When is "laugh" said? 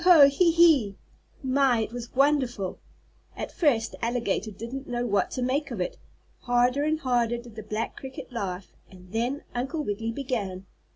8.33-8.73